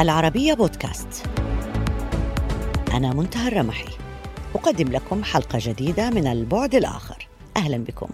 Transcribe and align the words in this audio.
العربية 0.00 0.54
بودكاست. 0.54 1.26
أنا 2.92 3.12
منتهى 3.12 3.48
الرمحي. 3.48 3.88
أقدم 4.54 4.88
لكم 4.88 5.24
حلقة 5.24 5.58
جديدة 5.62 6.10
من 6.10 6.26
البعد 6.26 6.74
الآخر. 6.74 7.28
أهلا 7.56 7.76
بكم. 7.76 8.08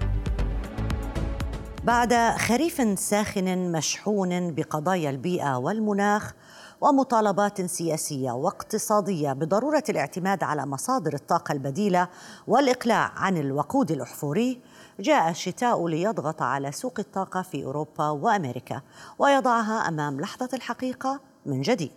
بعد 1.85 2.15
خريف 2.39 2.99
ساخن 2.99 3.73
مشحون 3.73 4.55
بقضايا 4.55 5.11
البيئة 5.11 5.57
والمناخ 5.57 6.35
ومطالبات 6.81 7.63
سياسية 7.63 8.31
واقتصادية 8.31 9.33
بضرورة 9.33 9.85
الاعتماد 9.89 10.43
على 10.43 10.67
مصادر 10.67 11.15
الطاقة 11.15 11.53
البديلة 11.53 12.09
والإقلاع 12.47 13.13
عن 13.17 13.37
الوقود 13.37 13.91
الأحفوري 13.91 14.61
جاء 15.01 15.31
الشتاء 15.31 15.89
ليضغط 15.89 16.43
على 16.43 16.73
سوق 16.73 16.95
الطاقة 16.99 17.43
في 17.43 17.65
أوروبا 17.65 18.09
وأمريكا 18.09 18.81
ويضعها 19.19 19.89
أمام 19.89 20.21
لحظة 20.21 20.49
الحقيقة 20.55 21.36
من 21.47 21.61
جديد 21.61 21.93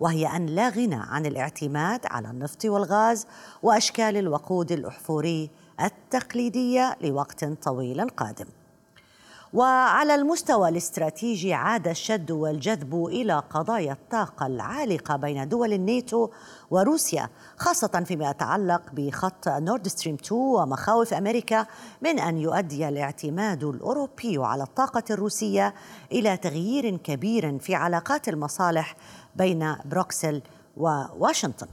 وهي 0.00 0.36
أن 0.36 0.46
لا 0.46 0.68
غنى 0.68 0.94
عن 1.10 1.26
الاعتماد 1.26 2.00
على 2.06 2.30
النفط 2.30 2.64
والغاز 2.64 3.26
وأشكال 3.62 4.16
الوقود 4.16 4.72
الأحفوري 4.72 5.50
التقليدية 5.80 6.96
لوقت 7.00 7.44
طويل 7.44 8.08
قادم. 8.08 8.46
وعلى 9.54 10.14
المستوى 10.14 10.68
الاستراتيجي 10.68 11.54
عاد 11.54 11.88
الشد 11.88 12.30
والجذب 12.30 13.06
إلى 13.06 13.42
قضايا 13.50 13.92
الطاقة 13.92 14.46
العالقة 14.46 15.16
بين 15.16 15.48
دول 15.48 15.72
الناتو 15.72 16.28
وروسيا 16.70 17.28
خاصة 17.56 18.04
فيما 18.06 18.30
يتعلق 18.30 18.82
بخط 18.92 19.48
نورد 19.48 19.88
ستريم 19.88 20.14
2 20.14 20.40
ومخاوف 20.40 21.14
أمريكا 21.14 21.66
من 22.02 22.18
أن 22.18 22.38
يؤدي 22.38 22.88
الاعتماد 22.88 23.64
الأوروبي 23.64 24.38
على 24.38 24.62
الطاقة 24.62 25.04
الروسية 25.10 25.74
إلى 26.12 26.36
تغيير 26.36 26.96
كبير 26.96 27.58
في 27.58 27.74
علاقات 27.74 28.28
المصالح 28.28 28.96
بين 29.36 29.76
بروكسل 29.84 30.42
وواشنطن. 30.76 31.66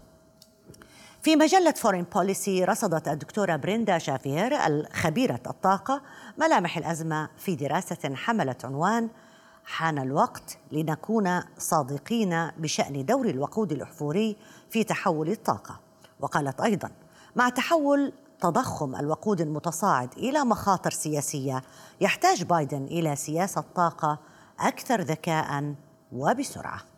في 1.28 1.36
مجلة 1.36 1.72
فورين 1.72 2.06
بوليسي 2.16 2.64
رصدت 2.64 3.08
الدكتورة 3.08 3.56
بريندا 3.56 3.97
شافير 3.97 4.66
خبيرة 4.66 5.40
الطاقة 5.47 6.02
ملامح 6.38 6.78
الأزمة 6.78 7.30
في 7.38 7.56
دراسة 7.56 8.16
حملت 8.16 8.66
عنوان 8.66 9.09
حان 9.66 9.97
الوقت 9.97 10.58
لنكون 10.72 11.42
صادقين 11.58 12.52
بشأن 12.58 13.06
دور 13.06 13.30
الوقود 13.30 13.72
الأحفوري 13.72 14.38
في 14.69 14.84
تحول 14.84 15.30
الطاقة 15.30 15.80
وقالت 16.19 16.61
أيضا 16.61 16.92
مع 17.36 17.50
تحول 17.50 18.14
تضخم 18.41 18.95
الوقود 18.95 19.41
المتصاعد 19.41 20.14
إلى 20.17 20.39
مخاطر 20.39 20.91
سياسية 20.91 21.62
يحتاج 22.02 22.44
بايدن 22.44 22.84
إلى 22.84 23.16
سياسة 23.16 23.64
طاقة 23.75 24.19
أكثر 24.59 25.02
ذكاء 25.02 25.73
وبسرعة 26.12 26.97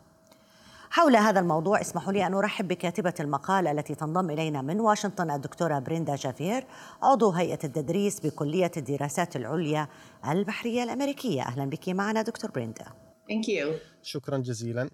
حول 0.90 1.16
هذا 1.16 1.40
الموضوع 1.40 1.80
اسمحوا 1.80 2.12
لي 2.12 2.26
أن 2.26 2.34
أرحب 2.34 2.68
بكاتبة 2.68 3.14
المقال 3.20 3.66
التي 3.66 3.94
تنضم 3.94 4.30
إلينا 4.30 4.62
من 4.62 4.80
واشنطن 4.80 5.30
الدكتورة 5.30 5.78
بريندا 5.78 6.16
شافير 6.16 6.66
عضو 7.02 7.30
هيئة 7.30 7.58
التدريس 7.64 8.20
بكلية 8.20 8.70
الدراسات 8.76 9.36
العليا 9.36 9.88
البحرية 10.28 10.82
الأمريكية. 10.82 11.42
أهلا 11.42 11.64
بك 11.64 11.88
معنا 11.88 12.22
دكتور 12.22 12.50
بريندا. 12.50 12.84
Thank 12.84 13.46
you. 13.46 13.66
شكرا 14.02 14.38
جزيلا. 14.38 14.90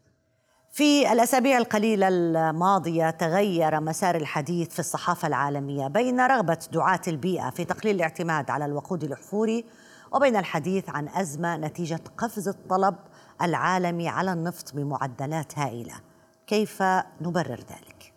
في 0.72 1.12
الأسابيع 1.12 1.58
القليلة 1.58 2.08
الماضية 2.08 3.10
تغير 3.10 3.80
مسار 3.80 4.14
الحديث 4.14 4.68
في 4.68 4.78
الصحافة 4.78 5.28
العالمية 5.28 5.88
بين 5.88 6.20
رغبة 6.20 6.58
دعاة 6.72 7.00
البيئة 7.08 7.50
في 7.50 7.64
تقليل 7.64 7.96
الاعتماد 7.96 8.50
على 8.50 8.64
الوقود 8.64 9.04
الأحفوري 9.04 9.64
وبين 10.12 10.36
الحديث 10.36 10.88
عن 10.88 11.08
أزمة 11.08 11.56
نتيجة 11.56 12.00
قفز 12.18 12.48
الطلب 12.48 12.94
العالمي 13.42 14.08
على 14.08 14.32
النفط 14.32 14.74
بمعدلات 14.74 15.58
هائلة. 15.58 15.94
كيف 16.46 16.82
نبرر 17.20 17.60
ذلك؟ 17.60 18.15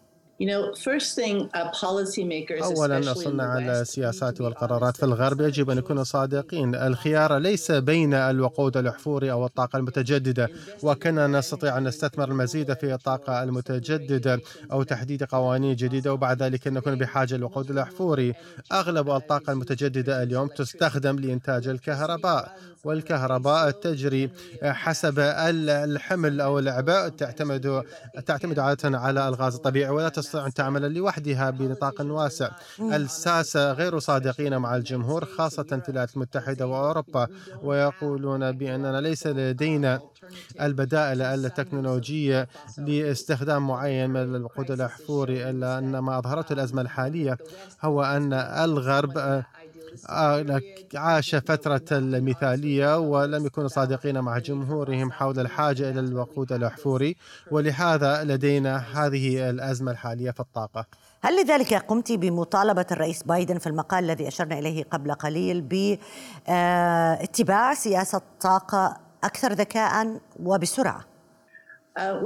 أولا 2.64 3.14
صناع 3.14 3.58
السياسات 3.58 4.42
والقرارات 4.42 4.98
في 4.98 5.04
الغرب. 5.04 5.42
يجب 5.42 5.70
أن 5.70 5.78
يكونوا 5.78 6.04
صادقين. 6.04 6.76
الخيار 6.76 7.38
ليس 7.38 7.72
بين 7.72 8.14
الوقود 8.14 8.78
الأحفوري 8.78 9.32
أو 9.32 9.46
الطاقة 9.46 9.78
المتجددة. 9.78 10.50
وكنا 10.84 11.28
نستطيع 11.28 11.78
أن 11.78 11.84
نستثمر 11.84 12.32
المزيد 12.32 12.74
في 12.74 12.94
الطاقة 12.94 13.44
المتجددة 13.44 14.40
أو 14.72 14.84
تحديد 14.84 15.24
قوانين 15.24 15.76
جديدة. 15.76 16.14
وبعد 16.14 16.44
ذلك 16.44 16.68
نكون 16.68 16.96
بحاجة 16.96 17.36
للوقود 17.36 17.72
الأحفوري. 17.72 18.34
أغلب 18.72 19.10
الطاقة 19.10 19.54
المتجددة 19.54 20.24
اليوم 20.24 20.48
تستخدم 20.48 21.20
لإنتاج 21.20 21.68
الكهرباء. 21.68 22.58
والكهرباء 22.84 23.72
تجري 23.72 24.30
حسب 24.64 25.20
الحمل 25.20 26.42
أو 26.42 26.60
العباء 26.60 27.10
تعتمد 27.10 27.84
تعتمد 28.26 28.60
عادة 28.60 28.98
على 28.98 29.28
الغاز 29.28 29.56
الطبيعي. 29.56 29.90
ولا 29.90 30.10
تستطيع 30.10 30.29
أن 30.36 30.54
تعمل 30.54 30.94
لوحدها 30.94 31.50
بنطاق 31.50 32.02
واسع. 32.02 32.50
الساسة 32.82 33.72
غير 33.72 34.00
صادقين 34.00 34.58
مع 34.58 34.76
الجمهور 34.76 35.26
خاصة 35.26 35.64
في 35.64 35.90
الولايات 35.90 36.16
المتحدة 36.16 36.68
وأوروبا 36.68 37.28
ويقولون 37.64 38.52
بأننا 38.52 39.02
ليس 39.02 39.28
لدينا 39.28 40.00
البدائل 40.62 41.22
التكنولوجية 41.22 42.48
لاستخدام 42.78 43.68
معين 43.68 44.10
من 44.10 44.36
الوقود 44.36 44.72
الأحفوري 44.72 45.50
إلا 45.50 45.78
أن 45.78 45.98
ما 46.00 46.18
أظهرته 46.20 46.54
الأزمة 46.54 46.82
الحالية 46.82 47.38
هو 47.82 48.04
أن 48.04 48.34
الغرب 48.34 49.18
آه، 50.10 50.62
عاش 50.96 51.36
فترة 51.36 51.82
المثالية 51.92 52.98
ولم 52.98 53.46
يكونوا 53.46 53.70
صادقين 53.70 54.20
مع 54.20 54.38
جمهورهم 54.38 55.12
حول 55.12 55.40
الحاجة 55.40 55.90
إلى 55.90 56.00
الوقود 56.00 56.52
الأحفوري 56.52 57.16
ولهذا 57.52 58.24
لدينا 58.24 58.78
هذه 58.78 59.50
الأزمة 59.50 59.92
الحالية. 59.92 60.19
في 60.28 60.40
الطاقة 60.40 60.86
هل 61.22 61.42
لذلك 61.42 61.74
قمت 61.74 62.12
بمطالبة 62.12 62.86
الرئيس 62.92 63.24
بايدن 63.24 63.58
في 63.58 63.68
المقال 63.68 64.04
الذي 64.04 64.28
أشرنا 64.28 64.60
إليه 64.60 64.84
قبل 64.84 65.14
قليل 65.14 65.62
باتباع 66.48 67.74
سياسة 67.74 68.22
طاقة 68.42 68.98
أكثر 69.24 69.54
ذكاء 69.54 70.20
وبسرعة؟ 70.44 71.02
Uh, 72.00 72.24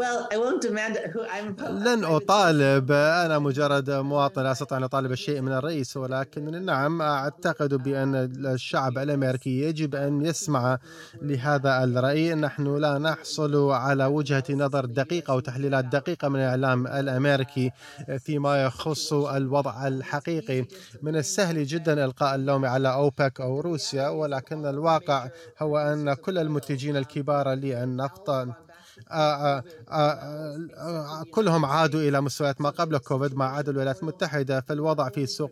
لن 1.70 2.04
أطالب. 2.04 2.92
أنا 2.92 3.40
مجرد 3.40 3.90
مواطن 3.90 4.44
لا 4.44 4.52
أستطيع 4.52 4.78
أن 4.78 4.84
أطالب 4.84 5.12
الشيء 5.12 5.42
من 5.42 5.52
الرئيس 5.52 5.98
ولكن 5.98 6.66
نعم 6.66 7.02
أعتقد 7.02 7.74
بأن 7.74 8.16
الشعب 8.46 8.98
الأمريكي 8.98 9.62
يجب 9.62 9.96
أن 9.96 10.26
يسمع 10.26 10.78
لهذا 11.22 11.84
الرأي. 11.84 12.34
نحن 12.36 12.76
لا 12.78 12.98
نحصل 12.98 13.72
على 13.72 14.06
وجهة 14.06 14.44
نظر 14.50 14.86
دقيقة 14.86 15.36
وتحليلات 15.36 15.86
دقيقة 15.86 16.30
من 16.30 16.40
الإعلام 16.40 16.88
الأمريكي 16.88 17.72
فيما 18.20 18.64
يخص 18.64 19.14
الوضع 19.14 19.88
الحقيقي. 19.88 20.66
من 21.02 21.16
السهل 21.16 21.66
جدا 21.66 22.06
إلقاء 22.06 22.36
اللوم 22.36 22.66
على 22.66 22.94
أوبك 22.94 23.42
أو 23.42 23.60
روسيا 23.60 24.10
ولكن 24.10 24.66
الواقع 24.66 25.28
هو 25.62 25.78
أن 25.78 26.14
كل 26.14 26.38
المنتجين 26.38 26.98
الكبار 26.98 27.54
للنفط 27.54 28.30
كلهم 31.32 31.66
عادوا 31.66 32.02
إلى 32.02 32.22
مستويات 32.22 32.62
ما 32.62 32.70
قبل 32.70 32.98
كوفيد 32.98 33.36
ما 33.36 33.46
عاد 33.46 33.70
الولايات 33.70 34.02
المتحدة 34.02 34.62
فالوضع 34.62 35.10
في 35.10 35.26
سوق 35.26 35.52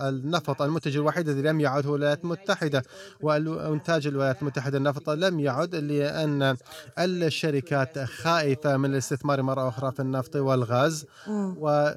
النفط 0.00 0.62
المنتج 0.62 0.96
الوحيد 0.96 1.28
الذي 1.28 1.42
لم 1.42 1.60
يعد 1.60 1.86
هو 1.86 1.94
الولايات 1.94 2.24
المتحدة 2.24 2.82
وإنتاج 3.20 4.06
الولايات 4.06 4.42
المتحدة 4.42 4.78
النفط 4.78 5.10
لم 5.10 5.40
يعد 5.40 5.74
لأن 5.74 6.56
الشركات 6.98 7.98
خائفة 7.98 8.76
من 8.76 8.90
الاستثمار 8.90 9.42
مرة 9.42 9.68
أخرى 9.68 9.92
في 9.92 10.00
النفط 10.00 10.36
والغاز. 10.36 11.06
و 11.28 11.90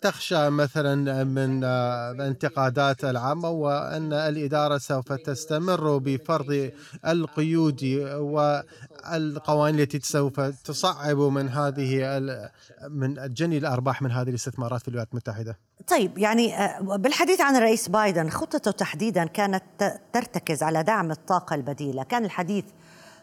تخشى 0.00 0.50
مثلا 0.50 1.24
من 1.24 1.64
الانتقادات 1.64 3.04
العامة 3.04 3.48
وأن 3.48 4.12
الإدارة 4.12 4.78
سوف 4.78 5.12
تستمر 5.12 5.98
بفرض 5.98 6.70
القيود 7.06 7.84
والقوانين 8.12 9.80
التي 9.80 10.00
سوف 10.02 10.40
تصعب 10.40 11.16
من 11.16 11.48
هذه 11.48 12.20
من 12.88 13.34
جني 13.34 13.58
الأرباح 13.58 14.02
من 14.02 14.10
هذه 14.10 14.28
الاستثمارات 14.28 14.82
في 14.82 14.88
الولايات 14.88 15.08
المتحدة. 15.12 15.58
طيب 15.86 16.18
يعني 16.18 16.54
آه، 16.54 16.96
بالحديث 16.96 17.40
عن 17.40 17.56
الرئيس 17.56 17.88
بايدن 17.88 18.30
خطته 18.30 18.70
تحديدا 18.70 19.24
كانت 19.24 19.64
ترتكز 20.12 20.62
على 20.62 20.82
دعم 20.82 21.10
الطاقة 21.10 21.54
البديلة. 21.54 22.02
كان 22.02 22.24
الحديث 22.24 22.64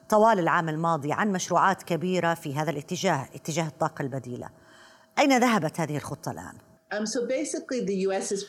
طوال 0.09 0.39
العام 0.39 0.69
الماضي 0.69 1.13
عن 1.13 1.31
مشروعات 1.31 1.83
كبيرة 1.83 2.33
في 2.33 2.55
هذا 2.55 2.69
الاتجاه 2.69 3.27
اتجاه 3.35 3.67
الطاقة 3.67 4.01
البديلة. 4.01 4.49
أين 5.19 5.39
ذهبت 5.39 5.79
هذه 5.79 5.97
الخطة 5.97 6.31
الآن؟ 6.31 6.53
Um, 6.93 7.03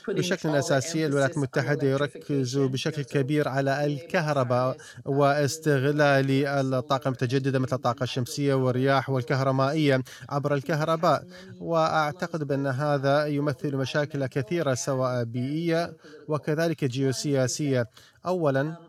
بشكل 0.09 0.49
أساسي 0.57 1.07
الولايات 1.07 1.37
المتحدة 1.37 1.89
يركز 1.89 2.59
بشكل 2.59 3.03
كبير 3.03 3.49
على 3.49 3.85
الكهرباء 3.85 4.77
واستغلال 5.05 6.47
الطاقة 6.47 7.09
المتجددة 7.09 7.59
مثل 7.59 7.77
الطاقة 7.77 8.05
الشمسية 8.05 8.55
والرياح 8.55 9.11
والكهرمائية 9.11 10.03
عبر 10.29 10.55
الكهرباء. 10.55 11.25
وأعتقد 11.61 12.45
بأن 12.45 12.67
هذا 12.67 13.27
يمثل 13.27 13.77
مشاكل 13.77 14.27
كثيرة 14.27 14.75
سواء 14.75 15.25
بيئية 15.25 15.97
وكذلك 16.29 16.85
جيوسياسية. 16.85 17.87
أولا 18.27 18.88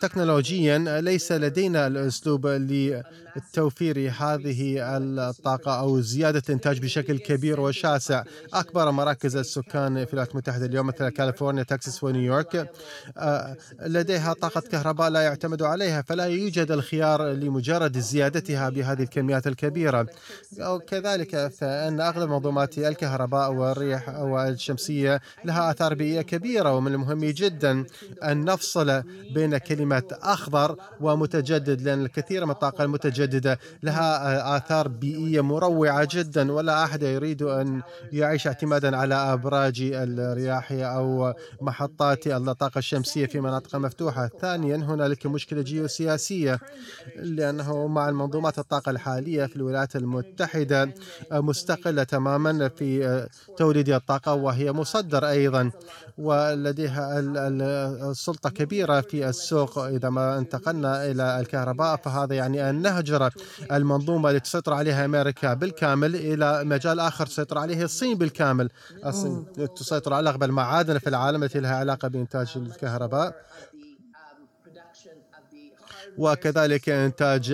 تكنولوجيا 0.00 1.00
ليس 1.00 1.32
لدينا 1.32 1.86
الأسلوب 1.86 2.46
لتوفير 2.46 4.12
هذه 4.18 4.78
الطاقة 4.78 5.78
أو 5.80 6.00
زيادة 6.00 6.42
الإنتاج 6.48 6.78
بشكل 6.78 7.18
كبير 7.18 7.60
وشاسع. 7.60 8.24
أكبر 8.54 8.90
مراكز 8.90 9.36
السكان 9.36 10.04
في 10.04 10.12
الولايات 10.12 10.30
المتحدة 10.30 10.66
اليوم 10.66 10.86
مثل 10.86 11.08
كاليفورنيا 11.08 11.62
تكساس 11.62 12.04
ونيويورك 12.04 12.70
لديها 13.82 14.32
طاقة 14.32 14.60
كهرباء 14.60 15.10
لا 15.10 15.20
يعتمد 15.20 15.62
عليها 15.62 16.02
فلا 16.02 16.24
يوجد 16.24 16.70
الخيار 16.70 17.32
لمجرد 17.32 17.98
زيادتها 17.98 18.68
بهذه 18.68 19.02
الكميات 19.02 19.46
الكبيرة. 19.46 20.06
وكذلك 20.60 21.48
فإن 21.48 22.00
أغلب 22.00 22.30
منظومات 22.30 22.78
الكهرباء 22.78 23.52
والريح 23.52 24.08
والشمسية 24.18 25.20
لها 25.44 25.70
آثار 25.70 25.94
بيئية 25.94 26.22
كبيرة 26.22 26.74
ومن 26.76 26.94
المهم 26.94 27.24
جدا 27.24 27.84
أن 28.22 28.44
نفصل 28.44 28.93
بين 29.34 29.58
كلمة 29.58 30.02
أخضر 30.22 30.76
ومتجدد 31.00 31.82
لأن 31.82 32.04
الكثير 32.04 32.44
من 32.44 32.50
الطاقة 32.50 32.84
المتجددة 32.84 33.58
لها 33.82 34.56
آثار 34.56 34.88
بيئية 34.88 35.40
مروعة 35.40 36.08
جدا 36.10 36.52
ولا 36.52 36.84
أحد 36.84 37.02
يريد 37.02 37.42
أن 37.42 37.82
يعيش 38.12 38.46
اعتمادا 38.46 38.96
على 38.96 39.14
أبراج 39.14 39.90
الرياح 39.94 40.72
أو 40.72 41.32
محطات 41.60 42.26
الطاقة 42.26 42.78
الشمسية 42.78 43.26
في 43.26 43.40
مناطق 43.40 43.76
مفتوحة. 43.76 44.30
ثانيا 44.40 44.76
هنالك 44.76 45.26
مشكلة 45.26 45.62
جيوسياسية 45.62 46.60
لأنه 47.16 47.86
مع 47.86 48.08
المنظومات 48.08 48.58
الطاقة 48.58 48.90
الحالية 48.90 49.46
في 49.46 49.56
الولايات 49.56 49.96
المتحدة 49.96 50.94
مستقلة 51.32 52.02
تماما 52.02 52.68
في 52.68 53.26
توليد 53.56 53.88
الطاقة 53.88 54.34
وهي 54.34 54.72
مصدر 54.72 55.28
أيضا 55.28 55.70
ولديها 56.18 57.18
السلطة 58.10 58.50
كبيرة. 58.50 58.83
في 58.84 59.28
السوق 59.28 59.78
إذا 59.78 60.10
ما 60.10 60.38
انتقلنا 60.38 61.10
إلى 61.10 61.40
الكهرباء 61.40 61.96
فهذا 61.96 62.34
يعني 62.34 62.70
أن 62.70 62.82
نهجر 62.82 63.30
المنظومة 63.72 64.30
التي 64.30 64.40
تسيطر 64.40 64.74
عليها 64.74 65.04
أمريكا 65.04 65.54
بالكامل 65.54 66.14
إلى 66.16 66.64
مجال 66.64 67.00
آخر 67.00 67.26
تسيطر 67.26 67.58
عليه 67.58 67.82
الصين 67.84 68.18
بالكامل. 68.18 68.70
الصين 69.06 69.46
تسيطر 69.76 70.14
على 70.14 70.30
أغلب 70.30 70.42
المعادن 70.42 70.98
في 70.98 71.08
العالم 71.08 71.42
التي 71.42 71.60
لها 71.60 71.76
علاقة 71.76 72.08
بإنتاج 72.08 72.52
الكهرباء. 72.56 73.34
وكذلك 76.18 76.88
إنتاج 76.88 77.52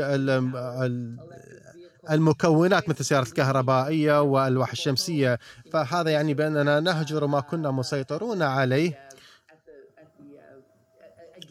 المكونات 2.10 2.88
مثل 2.88 3.00
السيارات 3.00 3.28
الكهربائية 3.28 4.22
والألواح 4.22 4.70
الشمسية. 4.72 5.38
فهذا 5.72 6.10
يعني 6.10 6.34
بأننا 6.34 6.80
نهجر 6.80 7.26
ما 7.26 7.40
كنا 7.40 7.70
مسيطرون 7.70 8.42
عليه. 8.42 9.09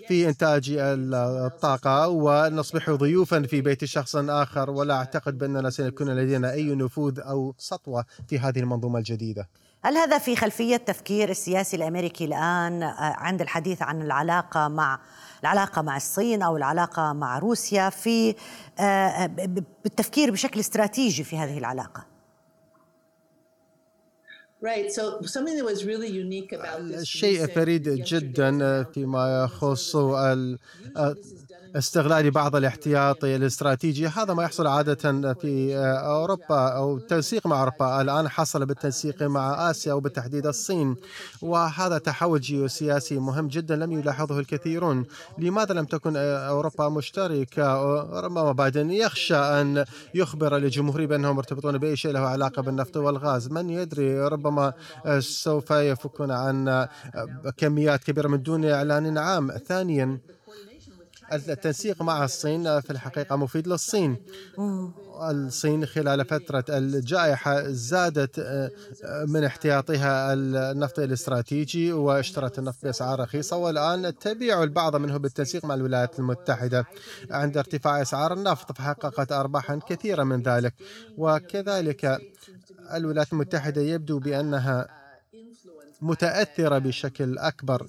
في 0.08 0.30
إنتاج 0.30 0.76
الطاقة 0.80 2.08
ونصبح 2.08 2.90
ضيوفا 2.90 3.42
في 3.42 3.62
بيت 3.62 3.86
شخص 3.86 4.16
آخر 4.16 4.70
ولا 4.70 4.94
أعتقد 4.94 5.38
بأننا 5.38 5.70
سيكون 5.70 6.10
لدينا 6.10 6.52
أي 6.52 6.76
نفوذ 6.76 7.20
أو 7.20 7.56
سطوة 7.58 8.06
في 8.28 8.40
هذه 8.40 8.60
المنظومة 8.60 9.00
الجديدة. 9.00 9.50
هل 9.84 9.98
هذا 9.98 10.18
في 10.18 10.36
خلفية 10.36 10.78
تفكير 10.78 11.30
السياسي 11.30 11.78
الأمريكي 11.78 12.26
الآن 12.26 12.84
عند 12.98 13.42
الحديث 13.42 13.82
عن 13.82 14.02
العلاقة 14.02 14.68
مع 14.68 15.00
العلاقة 15.42 15.82
مع 15.82 15.98
الصين 15.98 16.42
أو 16.42 16.58
العلاقة 16.58 17.14
مع 17.14 17.40
روسيا 17.40 17.90
في 17.90 18.36
بالتفكير 19.84 20.32
بشكل 20.32 20.60
استراتيجي 20.60 21.24
في 21.24 21.38
هذه 21.38 21.58
العلاقة؟ 21.58 22.09
الشيء 27.02 27.48
فريد 27.48 27.90
جدا 27.90 28.84
فيما 28.84 29.44
يخص 29.44 29.96
استغلال 31.76 32.32
بعض 32.32 32.56
الاحتياطي 32.56 33.36
الاستراتيجي 33.36 34.08
هذا 34.08 34.34
ما 34.34 34.44
يحصل 34.44 34.68
عادة 34.68 35.34
في 35.34 35.76
أوروبا 36.04 36.68
أو 36.68 36.98
التنسيق 36.98 37.48
مع 37.48 37.60
أوروبا. 37.60 38.02
الآن 38.02 38.30
حصل 38.30 38.66
بالتنسيق 38.66 39.24
مع 39.24 39.70
آسيا 39.70 39.94
وبالتحديد 39.94 40.48
الصين 40.48 40.96
وهذا 41.42 41.98
تحول 41.98 42.40
جيوسياسي 42.40 43.20
مهم 43.20 43.48
جدا 43.48 43.76
لم 43.76 43.92
يلاحظه 43.92 44.40
الكثيرون. 44.40 45.06
لماذا 45.38 45.74
لم 45.74 45.86
تكن 45.86 46.14
أوروبا 46.18 46.90
مشتركة؟ 46.90 47.84
ربما 48.20 48.52
بايدن 48.52 48.92
يخشى 48.92 49.36
أن 49.36 49.86
يخبر 50.16 50.58
الجمهور 50.58 51.06
بأنهم 51.06 51.36
مرتبطون 51.36 51.78
بأي 51.78 51.96
شيء 51.96 52.12
له 52.12 52.20
علاقة 52.20 52.62
بالنفط 52.62 52.98
والغاز. 52.98 53.48
من 53.48 53.70
يدري؟ 53.70 54.28
ربما 54.28 54.74
سوف 55.20 55.72
يفكون 55.72 56.32
عن 56.32 56.88
كميات 57.58 58.04
كبيرة 58.04 58.28
من 58.28 58.44
دون 58.44 58.66
إعلان 58.66 59.18
عام. 59.18 59.52
ثانيا 59.68 60.20
التنسيق 61.34 62.02
مع 62.02 62.24
الصين 62.24 62.82
في 62.82 62.92
الحقيقة 62.92 63.36
مفيد 63.36 63.68
للصين. 63.68 64.18
الصين 65.22 65.86
خلال 65.86 66.26
فترة 66.26 66.66
الجائحة 66.70 67.64
زادت 67.68 68.40
آه، 68.40 68.72
من 69.28 69.44
احتياطها 69.44 70.34
النفط 70.34 71.00
الاستراتيجي 71.00 71.94
واشترت 71.94 72.60
النفط 72.60 72.86
بأسعار 72.86 73.20
رخيصة 73.20 73.58
والآن 73.58 74.20
تبيع 74.20 74.64
البعض 74.64 74.96
منه 74.96 75.18
بالتنسيق 75.18 75.66
مع 75.66 75.76
الولايات 75.76 76.20
المتحدة 76.20 76.86
عند 77.32 77.58
ارتفاع 77.58 78.02
أسعار 78.02 78.34
النفط 78.34 78.78
فحققت 78.78 79.32
أرباحا 79.32 79.80
كثيرة 79.88 80.24
من 80.24 80.42
ذلك. 80.42 80.74
وكذلك 81.18 82.18
الولايات 82.94 83.34
المتحدة 83.34 83.82
يبدو 83.82 84.20
بأنها 84.20 84.88
متأثرة 86.02 86.78
بشكل 86.78 87.38
أكبر 87.38 87.88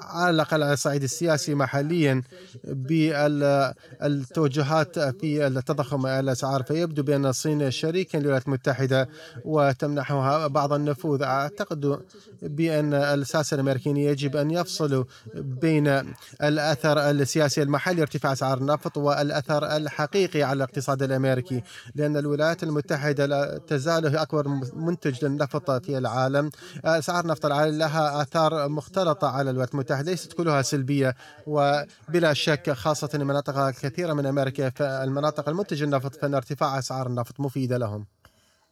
على 0.00 0.30
الأقل 0.30 0.62
على 0.62 0.72
الصعيد 0.72 1.02
السياسي 1.02 1.54
محليا 1.54 2.22
بالتوجهات 2.64 4.98
في 4.98 5.46
التضخم 5.46 6.06
الأسعار 6.06 6.62
فيبدو 6.62 7.02
بأن 7.02 7.26
الصين 7.26 7.70
شريكا 7.70 8.18
للولايات 8.18 8.46
المتحدة 8.46 9.08
وتمنحها 9.44 10.46
بعض 10.46 10.72
النفوذ. 10.72 11.22
أعتقد 11.22 12.00
بأن 12.42 12.94
الساسة 12.94 13.54
الأمريكيين 13.54 13.96
يجب 13.96 14.36
أن 14.36 14.50
يفصلوا 14.50 15.04
بين 15.34 16.14
الأثر 16.42 17.10
السياسي 17.10 17.62
المحلي 17.62 18.02
ارتفاع 18.02 18.32
أسعار 18.32 18.58
النفط 18.58 18.96
والأثر 18.96 19.76
الحقيقي 19.76 20.42
على 20.42 20.56
الاقتصاد 20.56 21.02
الأمريكي 21.02 21.62
لأن 21.94 22.16
الولايات 22.16 22.62
المتحدة 22.62 23.26
لا 23.26 23.60
تزال 23.66 24.06
هي 24.06 24.22
أكبر 24.22 24.48
منتج 24.74 25.24
للنفط 25.24 25.70
في 25.70 25.98
العالم. 25.98 26.50
أسعار 26.84 27.26
نفط 27.26 27.46
العالم 27.46 27.78
لها 27.78 28.22
آثار 28.22 28.68
مختلطة 28.68 29.28
على 29.28 29.45
الولايات 29.48 29.74
المتحدة 29.74 30.10
ليست 30.10 30.32
كلها 30.32 30.62
سلبية 30.62 31.14
وبلا 31.46 32.32
شك 32.32 32.70
خاصة 32.70 33.08
المناطق 33.14 33.70
كثيرة 33.70 34.12
من 34.12 34.26
أمريكا 34.26 34.70
فالمناطق 34.70 35.48
المنتجة 35.48 35.84
النفط 35.84 36.14
فإن 36.14 36.34
ارتفاع 36.34 36.78
أسعار 36.78 37.06
النفط 37.06 37.40
مفيدة 37.40 37.78
لهم. 37.78 38.06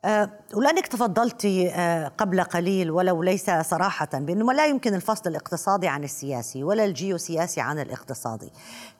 أه 0.04 0.30
ولأنك 0.54 0.86
تفضلت 0.86 1.44
أه 1.44 2.08
قبل 2.08 2.40
قليل 2.40 2.90
ولو 2.90 3.22
ليس 3.22 3.50
صراحة 3.50 4.08
بأنه 4.12 4.52
لا 4.52 4.66
يمكن 4.66 4.94
الفصل 4.94 5.30
الاقتصادي 5.30 5.88
عن 5.88 6.04
السياسي 6.04 6.64
ولا 6.64 6.84
الجيوسياسي 6.84 7.60
عن 7.60 7.78
الاقتصادي. 7.78 8.50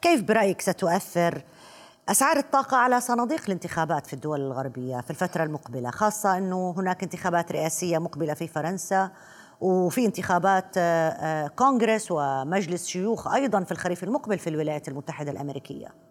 كيف 0.03 0.23
برأيك 0.23 0.61
ستؤثر 0.61 1.43
أسعار 2.09 2.37
الطاقة 2.37 2.77
على 2.77 3.01
صناديق 3.01 3.43
الانتخابات 3.47 4.07
في 4.07 4.13
الدول 4.13 4.41
الغربية 4.41 5.01
في 5.01 5.11
الفترة 5.11 5.45
المقبلة؟ 5.45 5.91
خاصة 5.91 6.39
أنه 6.39 6.75
هناك 6.77 7.03
انتخابات 7.03 7.53
رئاسية 7.53 7.99
مقبلة 7.99 8.35
في 8.35 8.49
فرنسا 8.49 9.11
وفي 9.65 10.05
انتخابات 10.07 10.79
آه، 10.79 11.09
آه، 11.09 11.49
كونغرس 11.49 12.09
ومجلس 12.11 12.87
شيوخ 12.87 13.35
أيضا 13.35 13.65
في 13.65 13.73
الخريف 13.73 14.05
المقبل 14.05 14.39
في 14.39 14.51
الولايات 14.51 14.89
المتحدة 14.89 15.31
الأمريكية. 15.31 16.04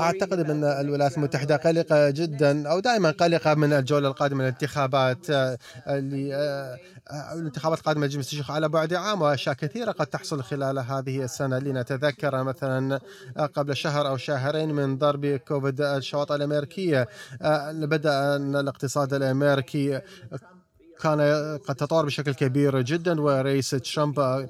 أعتقد 0.00 0.50
أن 0.50 0.64
الولايات 0.64 1.16
المتحدة 1.16 1.56
قلقة 1.56 2.10
جدا 2.10 2.68
أو 2.68 2.80
دائما 2.80 3.10
قلقة 3.10 3.54
من 3.54 3.72
الجولة 3.72 4.08
القادمة 4.08 4.38
من 4.38 4.44
الانتخابات 4.44 5.30
آه، 5.30 5.58
اللي 5.86 6.34
الانتخابات 7.10 7.78
القادمة 7.78 8.06
لمجلس 8.06 8.26
الشيوخ 8.32 8.50
على 8.50 8.68
بعد 8.68 8.94
عام 8.94 9.22
وأشياء 9.22 9.54
كثيرة 9.54 9.92
قد 9.92 10.06
تحصل 10.06 10.42
خلال 10.42 10.78
هذه 10.78 11.24
السنة. 11.24 11.58
لنتذكر 11.58 12.42
مثلا 12.42 13.00
قبل 13.54 13.76
شهر 13.76 14.08
أو 14.08 14.16
شهرين 14.16 14.68
من 14.68 14.98
ضرب 14.98 15.26
كوفيد 15.26 15.80
الشواطئ 15.80 16.34
الأمريكية 16.34 17.08
بدأ 17.72 18.36
الاقتصاد 18.36 19.14
الأمريكي 19.14 20.00
كان 21.02 21.20
قد 21.68 21.74
تطور 21.74 22.06
بشكل 22.06 22.34
كبير 22.34 22.80
جدا 22.80 23.20
ورئيس 23.20 23.70
ترامب 23.70 24.18
آه، 24.20 24.48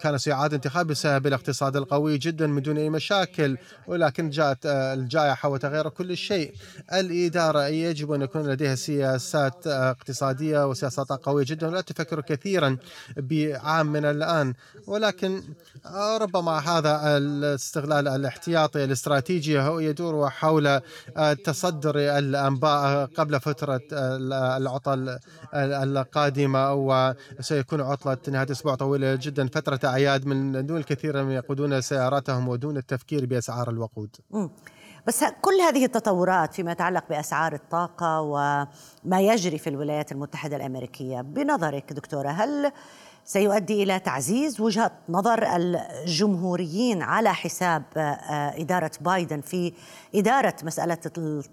كان 0.00 0.18
سيعاد 0.18 0.54
انتخاب 0.54 0.86
بسبب 0.86 1.26
الاقتصاد 1.26 1.76
القوي 1.76 2.18
جدا 2.18 2.46
من 2.46 2.62
دون 2.62 2.76
أي 2.78 2.90
مشاكل 2.90 3.56
ولكن 3.86 4.30
جاءت 4.30 4.66
آه، 4.66 4.94
الجائحة 4.94 5.48
وتغير 5.48 5.88
كل 5.88 6.16
شيء. 6.16 6.54
الإدارة 6.92 7.66
يجب 7.66 8.12
أن 8.12 8.22
يكون 8.22 8.48
لديها 8.48 8.74
سياسات 8.74 9.66
آه، 9.66 9.90
اقتصادية 9.90 10.66
وسياسات 10.66 11.08
قوية 11.08 11.44
جدا 11.48 11.66
ولا 11.66 11.80
تفكر 11.80 12.20
كثيرا 12.20 12.76
بعام 13.16 13.86
من 13.86 14.04
الآن 14.04 14.54
ولكن 14.86 15.42
ربما 16.20 16.58
هذا 16.58 17.16
الاستغلال 17.16 18.08
الاحتياطي 18.08 18.84
الاستراتيجي 18.84 19.60
هو 19.60 19.78
يدور 19.78 20.30
حول 20.30 20.80
تصدر 21.44 22.18
الأنباء 22.18 23.06
قبل 23.06 23.40
فترة 23.40 23.80
العطل 24.56 25.18
القادمة 25.64 26.72
وسيكون 26.74 27.80
عطلة 27.80 28.18
نهاية 28.28 28.50
أسبوع 28.50 28.74
طويلة 28.74 29.14
جدا 29.14 29.46
فترة 29.46 29.80
أعياد 29.84 30.26
من 30.26 30.66
دون 30.66 30.76
الكثير 30.76 31.24
من 31.24 31.30
يقودون 31.30 31.80
سياراتهم 31.80 32.48
ودون 32.48 32.76
التفكير 32.76 33.26
بأسعار 33.26 33.70
الوقود 33.70 34.16
بس 35.06 35.24
كل 35.42 35.54
هذه 35.54 35.84
التطورات 35.84 36.54
فيما 36.54 36.72
يتعلق 36.72 37.04
بأسعار 37.10 37.54
الطاقة 37.54 38.20
وما 38.20 39.20
يجري 39.20 39.58
في 39.58 39.70
الولايات 39.70 40.12
المتحدة 40.12 40.56
الأمريكية 40.56 41.20
بنظرك 41.20 41.92
دكتورة 41.92 42.28
هل 42.28 42.72
سيؤدي 43.24 43.82
إلى 43.82 43.98
تعزيز 43.98 44.60
وجهة 44.60 44.90
نظر 45.08 45.56
الجمهوريين 45.56 47.02
على 47.02 47.34
حساب 47.34 47.82
آه، 47.96 48.60
إدارة 48.60 48.90
بايدن 49.00 49.40
في 49.40 49.72
إدارة 50.14 50.54
مسألة 50.62 50.98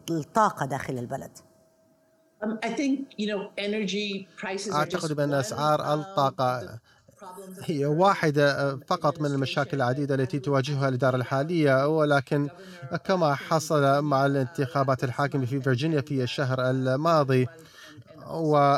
الطاقة 0.10 0.65
داخل 0.65 0.98
البلد. 0.98 1.31
أعتقد 4.73 5.13
بأن 5.13 5.33
أسعار 5.33 5.93
الطاقة 5.93 6.79
هي 7.63 7.85
واحدة 7.85 8.77
فقط 8.88 9.21
من 9.21 9.25
المشاكل 9.25 9.77
العديدة 9.77 10.15
التي 10.15 10.39
تواجهها 10.39 10.89
الإدارة 10.89 11.15
الحالية 11.15 11.88
ولكن 11.88 12.50
كما 13.05 13.35
حصل 13.35 14.01
مع 14.01 14.25
الانتخابات 14.25 15.03
الحاكمة 15.03 15.45
في 15.45 15.62
فيرجينيا 15.62 16.01
في 16.01 16.23
الشهر 16.23 16.69
الماضي 16.69 17.47
و 18.31 18.77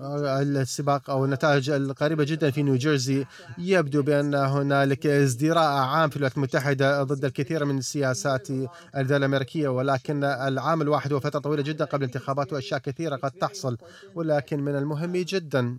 السباق 0.00 1.10
أو 1.10 1.24
النتائج 1.24 1.70
القريبة 1.70 2.24
جدا 2.24 2.50
في 2.50 2.62
نيوجيرسي. 2.62 3.26
يبدو 3.58 4.02
بأن 4.02 4.34
هنالك 4.34 5.06
ازدراء 5.06 5.64
عام 5.64 6.10
في 6.10 6.16
الولايات 6.16 6.36
المتحدة 6.36 7.02
ضد 7.02 7.24
الكثير 7.24 7.64
من 7.64 7.78
السياسات 7.78 8.50
الدولة 8.96 9.16
الأمريكية 9.16 9.68
ولكن 9.68 10.24
العام 10.24 10.82
الواحد 10.82 11.12
هو 11.12 11.20
فترة 11.20 11.40
طويلة 11.40 11.62
جدا 11.62 11.84
قبل 11.84 12.04
الانتخابات 12.04 12.52
وأشياء 12.52 12.80
كثيرة 12.80 13.16
قد 13.16 13.30
تحصل 13.30 13.76
ولكن 14.14 14.60
من 14.60 14.76
المهم 14.76 15.12
جدا 15.12 15.78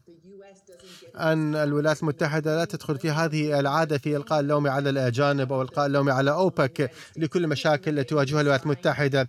أن 1.20 1.56
الولايات 1.56 2.02
المتحدة 2.04 2.56
لا 2.56 2.66
تدخل 2.66 2.98
في 2.98 3.12
هذه 3.12 3.60
العادة 3.60 3.98
في 3.98 4.16
إلقاء 4.16 4.40
اللوم 4.40 4.68
على 4.68 4.90
الأجانب 4.90 5.54
أو 5.54 5.62
إلقاء 5.62 5.86
اللوم 5.86 6.10
على 6.10 6.32
أوبك 6.32 6.92
لكل 7.18 7.44
المشاكل 7.44 8.00
التي 8.00 8.10
تواجهها 8.10 8.42
الولايات 8.42 8.64
المتحدة. 8.64 9.28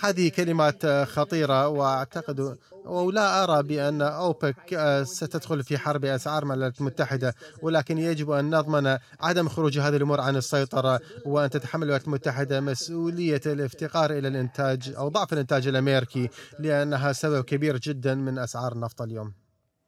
هذه 0.00 0.28
كلمات 0.28 0.86
خطيرة 0.86 1.68
وأعتقد 1.68 2.56
ولا 2.88 3.44
أرى 3.44 3.62
بأن 3.62 4.02
أوبك 4.02 4.74
آه، 4.74 5.02
ستدخل 5.02 5.62
في 5.62 5.78
حرب 5.78 6.04
أسعار 6.04 6.44
مع 6.44 6.54
الولايات 6.54 6.80
المتحدة 6.80 7.34
ولكن 7.62 7.98
يجب 7.98 8.30
أن 8.30 8.50
نضمن 8.54 8.98
عدم 9.20 9.48
خروج 9.48 9.78
هذه 9.78 9.96
الأمور 9.96 10.20
عن 10.20 10.36
السيطرة 10.36 11.00
وأن 11.26 11.50
تتحمل 11.50 11.82
الولايات 11.82 12.06
المتحدة 12.06 12.60
مسؤولية 12.60 13.40
الافتقار 13.46 14.10
إلى 14.10 14.28
الإنتاج 14.28 14.94
أو 14.98 15.08
ضعف 15.08 15.32
الإنتاج 15.32 15.68
الأمريكي 15.68 16.30
لأنها 16.58 17.12
سبب 17.12 17.44
كبير 17.44 17.78
جدا 17.78 18.14
من 18.14 18.38
أسعار 18.38 18.72
النفط 18.72 19.02
اليوم. 19.02 19.32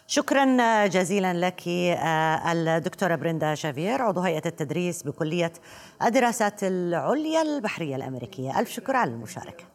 شكرا 0.07 0.87
جزيلا 0.87 1.47
لك 1.47 1.69
آه، 1.69 2.53
الدكتورة 2.53 3.15
بريندا 3.15 3.55
شافير 3.55 4.03
عضو 4.03 4.21
هيئة 4.21 4.47
التدريس 4.47 5.03
بكلية 5.03 5.53
الدراسات 6.03 6.65
العليا 6.65 7.43
البحرية 7.43 7.97
الأمريكية. 7.97 8.61
ألف 8.61 8.71
شكر 8.71 8.97
على 8.97 9.11
المشاركة. 9.11 9.70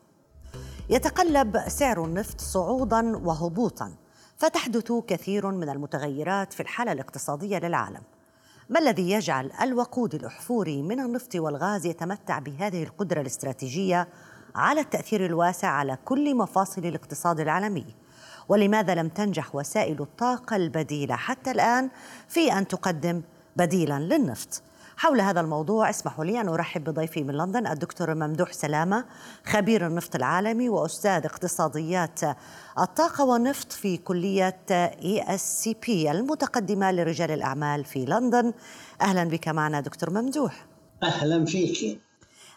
يتقلب 0.89 1.63
سعر 1.67 2.05
النفط 2.05 2.41
صعودا 2.41 3.17
وهبوطا 3.17 3.91
فتحدث 4.37 4.91
كثير 5.07 5.51
من 5.51 5.69
المتغيرات 5.69 6.53
في 6.53 6.59
الحالة 6.59 6.91
الاقتصادية 6.91 7.57
للعالم 7.57 8.01
ما 8.69 8.79
الذي 8.79 9.11
يجعل 9.11 9.51
الوقود 9.61 10.15
الأحفوري 10.15 10.81
من 10.81 10.99
النفط 10.99 11.35
والغاز 11.35 11.85
يتمتع 11.85 12.39
بهذه 12.39 12.83
القدرة 12.83 13.21
الاستراتيجية 13.21 14.07
على 14.55 14.81
التأثير 14.81 15.25
الواسع 15.25 15.67
على 15.67 15.97
كل 16.05 16.35
مفاصل 16.35 16.85
الاقتصاد 16.85 17.39
العالمي؟ 17.39 17.85
ولماذا 18.49 18.95
لم 18.95 19.09
تنجح 19.09 19.55
وسائل 19.55 20.01
الطاقة 20.01 20.55
البديلة 20.55 21.15
حتى 21.15 21.51
الآن 21.51 21.89
في 22.27 22.53
أن 22.53 22.67
تقدم 22.67 23.21
بديلا 23.55 23.99
للنفط؟ 23.99 24.61
حول 24.97 25.21
هذا 25.21 25.41
الموضوع 25.41 25.89
اسمحوا 25.89 26.25
لي 26.25 26.41
أن 26.41 26.47
أرحب 26.47 26.83
بضيفي 26.83 27.23
من 27.23 27.37
لندن 27.37 27.67
الدكتور 27.67 28.15
ممدوح 28.15 28.51
سلامة 28.51 29.05
خبير 29.45 29.87
النفط 29.87 30.15
العالمي 30.15 30.69
وأستاذ 30.69 31.25
اقتصاديات 31.25 32.19
الطاقة 32.79 33.25
والنفط 33.25 33.71
في 33.71 33.97
كلية 33.97 34.57
ESCP 34.71 36.11
المتقدمة 36.11 36.91
لرجال 36.91 37.31
الأعمال 37.31 37.85
في 37.85 38.05
لندن. 38.05 38.53
أهلا 39.01 39.23
بك 39.23 39.47
معنا 39.47 39.81
دكتور 39.81 40.09
ممدوح. 40.09 40.65
أهلا 41.03 41.45
فيك. 41.45 41.99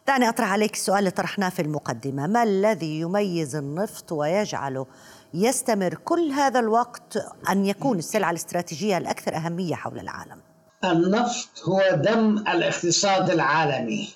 دعني 0.07 0.29
أطرح 0.29 0.53
عليك 0.53 0.75
السؤال 0.75 0.99
اللي 0.99 1.11
طرحناه 1.11 1.49
في 1.49 1.63
المقدمة. 1.63 2.27
ما 2.27 2.43
الذي 2.43 3.01
يميز 3.01 3.57
النفط 3.57 4.13
ويجعله 4.13 4.87
يستمر 5.35 5.95
كل 5.95 6.31
هذا 6.31 6.61
الوقت 6.61 7.19
أن 7.51 7.67
يكون 7.67 7.99
السلعة 7.99 8.31
الاستراتيجية 8.31 8.99
الأكثر 8.99 9.37
أهمية 9.37 9.75
حول 9.75 9.99
العالم؟ 9.99 10.41
النفط 10.85 11.49
هو 11.65 11.83
دم 11.93 12.39
الاقتصاد 12.39 13.31
العالمي. 13.31 14.09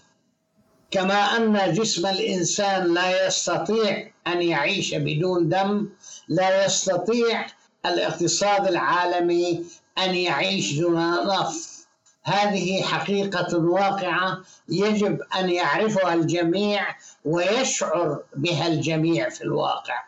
كما 0.90 1.14
أن 1.14 1.72
جسم 1.72 2.06
الإنسان 2.06 2.94
لا 2.94 3.26
يستطيع 3.26 4.10
أن 4.26 4.42
يعيش 4.42 4.94
بدون 4.94 5.48
دم 5.48 5.88
لا 6.28 6.64
يستطيع 6.64 7.46
الاقتصاد 7.86 8.66
العالمي 8.66 9.64
أن 9.98 10.14
يعيش 10.14 10.78
دون 10.78 11.26
نفط. 11.26 11.86
هذه 12.24 12.82
حقيقة 12.82 13.58
واقعة 13.58 14.38
يجب 14.68 15.20
أن 15.38 15.50
يعرفها 15.50 16.14
الجميع 16.14 16.86
ويشعر 17.24 18.22
بها 18.36 18.66
الجميع 18.66 19.28
في 19.28 19.44
الواقع. 19.44 20.04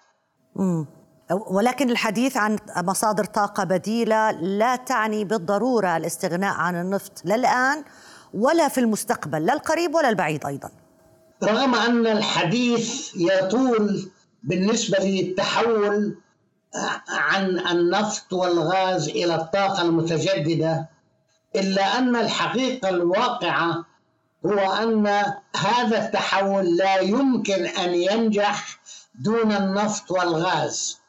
ولكن 1.34 1.90
الحديث 1.90 2.36
عن 2.36 2.58
مصادر 2.76 3.24
طاقة 3.24 3.64
بديلة 3.64 4.30
لا 4.30 4.76
تعني 4.76 5.24
بالضرورة 5.24 5.96
الاستغناء 5.96 6.54
عن 6.54 6.80
النفط 6.80 7.12
لا 7.24 7.34
الآن 7.34 7.84
ولا 8.34 8.68
في 8.68 8.80
المستقبل 8.80 9.46
لا 9.46 9.52
القريب 9.52 9.94
ولا 9.94 10.08
البعيد 10.08 10.46
أيضا. 10.46 10.70
رغم 11.42 11.74
أن 11.74 12.06
الحديث 12.06 13.10
يطول 13.16 14.10
بالنسبة 14.42 14.98
للتحول 14.98 16.16
عن 17.08 17.58
النفط 17.58 18.32
والغاز 18.32 19.08
إلى 19.08 19.34
الطاقة 19.34 19.82
المتجددة 19.82 20.88
إلا 21.56 21.98
أن 21.98 22.16
الحقيقة 22.16 22.88
الواقعة 22.88 23.84
هو 24.46 24.58
أن 24.58 25.06
هذا 25.56 26.06
التحول 26.06 26.76
لا 26.76 26.98
يمكن 26.98 27.66
أن 27.66 27.94
ينجح 27.94 28.80
دون 29.14 29.52
النفط 29.52 30.10
والغاز. 30.10 31.03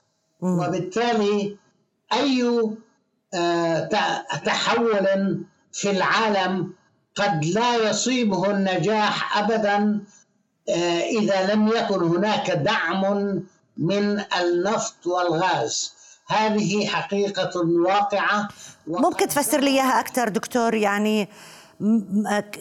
وبالتالي 0.45 1.57
أي 2.13 2.61
آه، 3.33 3.89
تحول 4.45 5.43
في 5.73 5.91
العالم 5.91 6.73
قد 7.15 7.45
لا 7.45 7.75
يصيبه 7.75 8.51
النجاح 8.51 9.37
أبدا 9.37 9.99
آه، 10.69 11.01
إذا 11.01 11.53
لم 11.53 11.67
يكن 11.67 12.03
هناك 12.03 12.51
دعم 12.51 13.43
من 13.77 14.23
النفط 14.39 15.07
والغاز. 15.07 15.93
هذه 16.27 16.87
حقيقة 16.87 17.51
واقعة. 17.85 18.47
ممكن 18.87 19.27
تفسر 19.27 19.59
لي 19.59 19.69
إياها 19.69 19.99
أكثر 19.99 20.29
دكتور؟ 20.29 20.73
يعني 20.73 21.29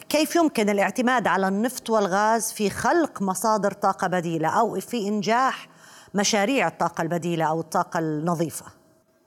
كيف 0.08 0.36
يمكن 0.36 0.68
الاعتماد 0.68 1.26
على 1.26 1.48
النفط 1.48 1.90
والغاز 1.90 2.52
في 2.52 2.70
خلق 2.70 3.22
مصادر 3.22 3.72
طاقة 3.72 4.06
بديلة 4.06 4.48
أو 4.48 4.80
في 4.80 5.08
إنجاح 5.08 5.68
مشاريع 6.14 6.68
الطاقة 6.68 7.02
البديلة 7.02 7.44
أو 7.44 7.60
الطاقة 7.60 7.98
النظيفة؟ 7.98 8.66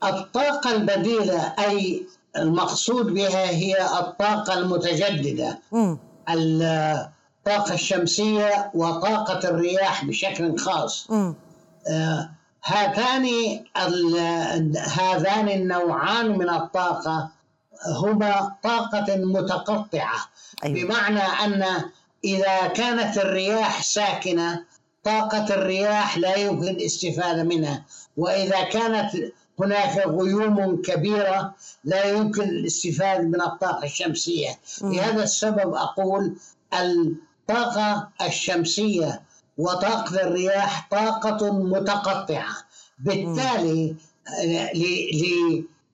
الطاقة 0.03 0.71
البديلة 0.71 1.53
أي 1.59 2.07
المقصود 2.37 3.05
بها 3.13 3.49
هي 3.49 3.99
الطاقة 3.99 4.53
المتجددة. 4.53 5.59
م. 5.71 5.95
الطاقة 6.29 7.73
الشمسية 7.73 8.71
وطاقة 8.73 9.49
الرياح 9.49 10.05
بشكل 10.05 10.57
خاص. 10.57 11.07
آه 11.11 12.29
هاتان 12.65 13.25
هذان 14.77 15.49
النوعان 15.49 16.37
من 16.37 16.49
الطاقة 16.49 17.29
هما 17.87 18.51
طاقة 18.63 19.15
متقطعة. 19.15 20.19
أيوة. 20.63 20.87
بمعنى 20.87 21.19
أن 21.19 21.63
إذا 22.23 22.67
كانت 22.67 23.17
الرياح 23.17 23.83
ساكنة 23.83 24.63
طاقة 25.07 25.53
الرياح 25.55 26.17
لا 26.17 26.35
يمكن 26.35 26.67
الاستفادة 26.67 27.43
منها. 27.43 27.85
وإذا 28.17 28.63
كانت 28.63 29.11
هناك 29.59 30.07
غيوم 30.07 30.81
كبيرة 30.81 31.55
لا 31.83 32.03
يمكن 32.05 32.43
الاستفادة 32.43 33.23
من 33.23 33.41
الطاقة 33.41 33.83
الشمسية. 33.83 34.59
لهذا 34.81 35.23
السبب 35.23 35.73
أقول 35.73 36.35
الطاقة 36.73 38.09
الشمسية 38.21 39.21
وطاقة 39.57 40.15
الرياح 40.21 40.87
طاقة 40.91 41.53
متقطعة. 41.53 42.55
بالتالي 42.99 43.95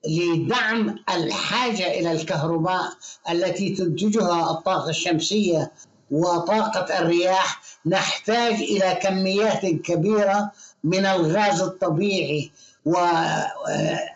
لدعم 0.08 0.96
الحاجة 1.10 1.88
إلى 2.00 2.12
الكهرباء 2.12 2.84
التي 3.30 3.70
تنتجها 3.70 4.52
الطاقة 4.52 4.90
الشمسية 4.90 5.72
وطاقة 6.12 7.00
الرياح 7.00 7.62
نحتاج 7.86 8.54
إلى 8.54 9.00
كميات 9.02 9.66
كبيرة 9.66 10.52
من 10.84 11.06
الغاز 11.06 11.62
الطبيعي. 11.62 12.52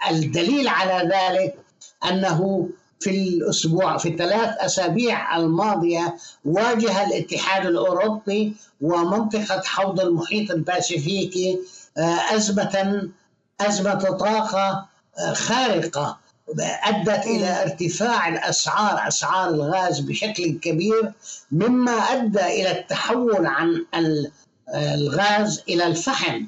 والدليل 0.10 0.68
على 0.68 1.10
ذلك 1.16 1.56
أنه 2.10 2.70
في 3.00 3.10
الأسبوع 3.10 3.98
في 3.98 4.10
الثلاث 4.10 4.58
أسابيع 4.60 5.38
الماضية 5.38 6.16
واجه 6.46 7.04
الاتحاد 7.08 7.66
الأوروبي 7.66 8.56
ومنطقة 8.82 9.62
حوض 9.66 10.00
المحيط 10.00 10.52
الباسيفيكي 10.52 11.60
ازمه 12.36 13.10
ازمه 13.62 13.94
طاقة 13.94 14.86
آه، 15.20 15.34
خارقة. 15.34 16.18
أدت 16.84 17.26
إلى 17.26 17.64
ارتفاع 17.64 18.28
الأسعار 18.28 19.08
أسعار 19.08 19.50
الغاز 19.50 20.00
بشكل 20.00 20.60
كبير 20.60 21.12
مما 21.52 21.92
أدى 21.92 22.46
إلى 22.46 22.80
التحول 22.80 23.46
عن 23.46 23.86
الغاز 24.76 25.64
إلى 25.70 25.88
الفحم 25.88 26.46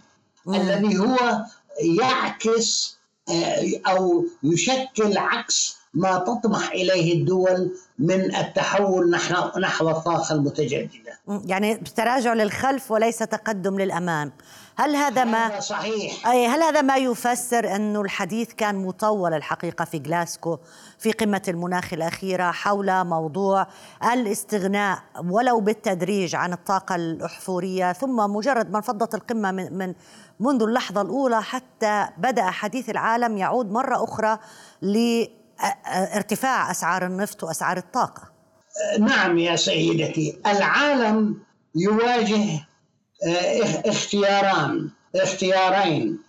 الذي 0.47 0.99
هو 0.99 1.45
يعكس 1.79 2.99
آه، 3.29 3.81
أو 3.87 4.25
يشكل 4.43 5.17
عكس 5.17 5.79
ما 5.93 6.17
تطمح 6.17 6.71
إليه 6.71 7.13
الدول 7.13 7.71
من 7.99 8.35
التحول 8.35 9.09
نحو 9.09 9.59
نحو 9.59 9.89
الطاقة 9.89 10.35
المتجددة. 10.35 11.19
يعني 11.45 11.75
تراجع 11.75 12.33
للخلف 12.33 12.91
وليس 12.91 13.17
تقدم 13.17 13.79
للأمام. 13.79 14.31
هل 14.79 14.95
هذا 14.95 15.23
ما 15.23 15.59
صحيح. 15.59 16.27
أي 16.27 16.47
هل 16.47 16.63
هذا 16.63 16.81
ما 16.81 16.97
يفسر 16.97 17.75
أنه 17.75 18.01
الحديث 18.01 18.53
كان 18.53 18.75
مطول 18.75 19.33
الحقيقة 19.33 19.85
في 19.85 20.01
غلاسكو 20.07 20.57
في 20.99 21.11
قمة 21.11 21.41
المناخ 21.47 21.93
الأخيرة 21.93 22.51
حول 22.51 23.03
موضوع 23.05 23.67
الاستغناء 24.13 24.99
ولو 25.23 25.59
بالتدريج 25.59 26.35
عن 26.35 26.53
الطاقة 26.53 26.95
الأحفورية 26.95 27.93
ثم 27.93 28.15
مجرد 28.15 28.71
ما 28.71 28.77
انفضت 28.77 29.15
القمة 29.15 29.51
من, 29.51 29.77
من 29.77 29.93
منذ 30.39 30.63
اللحظة 30.63 31.01
الأولى 31.01 31.43
حتى 31.43 32.07
بدأ 32.17 32.43
حديث 32.43 32.89
العالم 32.89 33.37
يعود 33.37 33.71
مرة 33.71 34.03
أخرى 34.03 34.37
لارتفاع 34.81 36.71
أسعار 36.71 37.05
النفط 37.05 37.43
وأسعار 37.43 37.77
الطاقة. 37.77 38.21
نعم 38.99 39.37
يا 39.37 39.55
سيدتي 39.55 40.39
العالم 40.45 41.37
يواجه 41.75 42.68
اختياران 43.85 44.89
اختيارين 45.15 46.19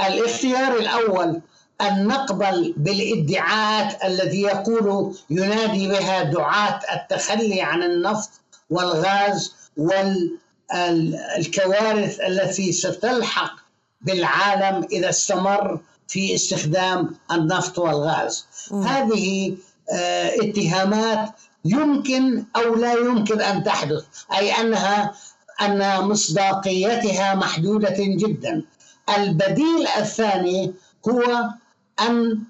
الاختيار 0.00 0.76
الأول 0.76 1.40
أن 1.80 2.06
نقبل 2.06 2.74
بالادعاءات 2.76 4.04
التي 4.04 4.40
يقول 4.42 5.16
ينادي 5.30 5.88
بها 5.88 6.22
دعاة 6.22 6.80
التخلي 6.94 7.62
عن 7.62 7.82
النفط 7.82 8.30
والغاز 8.70 9.54
والكوارث 10.70 12.20
التي 12.20 12.72
ستلحق 12.72 13.52
بالعالم 14.00 14.86
إذا 14.92 15.08
استمر 15.08 15.80
في 16.08 16.34
استخدام 16.34 17.14
النفط 17.32 17.78
والغاز 17.78 18.46
م. 18.70 18.82
هذه 18.82 19.56
آه، 19.92 20.32
اتهامات 20.42 21.30
يمكن 21.64 22.44
أو 22.56 22.74
لا 22.74 22.92
يمكن 22.92 23.40
أن 23.40 23.64
تحدث 23.64 24.04
أي 24.34 24.52
أنها 24.52 25.14
أن 25.60 26.00
مصداقيتها 26.04 27.34
محدودة 27.34 27.96
جدا. 27.98 28.62
البديل 29.16 29.86
الثاني 29.98 30.74
هو 31.08 31.44
أن 32.00 32.42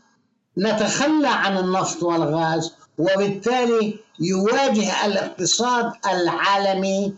نتخلى 0.59 1.29
عن 1.29 1.57
النفط 1.59 2.03
والغاز 2.03 2.73
وبالتالي 2.99 3.99
يواجه 4.21 5.07
الاقتصاد 5.07 5.93
العالمي 6.13 7.15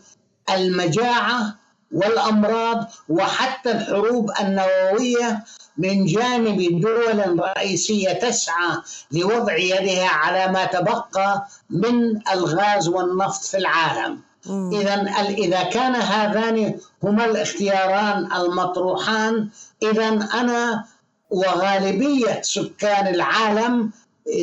المجاعة 0.51 1.57
والأمراض 1.93 2.91
وحتى 3.09 3.71
الحروب 3.73 4.31
النووية 4.41 5.45
من 5.77 6.07
جانب 6.07 6.81
دول 6.81 7.41
رئيسية 7.41 8.13
تسعى 8.13 8.77
لوضع 9.13 9.57
يدها 9.57 10.09
على 10.09 10.53
ما 10.53 10.65
تبقى 10.65 11.47
من 11.71 12.29
الغاز 12.33 12.89
والنفط 12.89 13.45
في 13.45 13.57
العالم. 13.57 14.21
اذا 14.49 14.95
إذا 15.29 15.63
كان 15.63 15.95
هذان 15.95 16.75
هما 17.03 17.25
الاختياران 17.25 18.33
المطروحان 18.33 19.49
اذا 19.83 20.09
أنا 20.35 20.85
وغالبية 21.31 22.43
سكان 22.43 23.15
العالم 23.15 23.91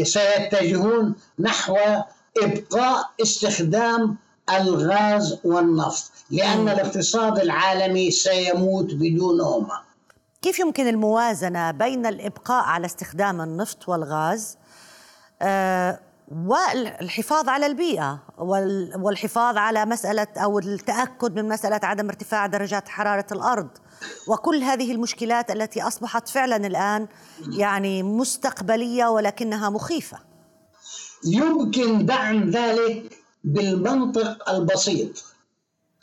سيتجهون 0.04 1.16
نحو 1.40 1.78
إبقاء 2.44 3.10
استخدام 3.22 4.18
الغاز 4.50 5.40
والنفط 5.44 6.12
لأن 6.32 6.70
الاقتصاد 6.70 7.40
العالمي 7.40 8.12
سيموت 8.12 8.94
بدونهما. 8.94 9.82
كيف 10.42 10.60
يمكن 10.60 10.88
الموازنة 10.88 11.72
بين 11.72 12.06
الإبقاء 12.06 12.64
على 12.64 12.86
استخدام 12.86 13.42
النفط 13.42 13.90
والغاز؟ 13.90 14.58
آه 15.42 16.00
والحفاظ 16.28 17.50
على 17.50 17.66
البيئة 17.66 18.24
والحفاظ 18.98 19.58
على 19.58 19.86
مسألة 19.86 20.28
أو 20.38 20.60
التأكد 20.60 21.40
من 21.40 21.50
مسألة 21.50 21.80
عدم 21.84 22.10
ارتفاع 22.10 22.46
درجات 22.46 22.90
حرارة 22.90 23.26
الأرض. 23.32 23.70
وكل 24.28 24.64
هذه 24.64 24.92
المشكلات 24.92 25.52
التي 25.52 25.82
أصبحت 25.82 26.28
فعلا 26.28 26.56
الآن 26.56 27.08
يعني 27.52 28.04
مستقبلية 28.04 29.06
ولكنها 29.06 29.70
مخيفة. 29.70 30.18
يمكن 31.26 32.06
دعم 32.06 32.50
ذلك 32.50 33.18
بالمنطق 33.44 34.50
البسيط. 34.50 35.24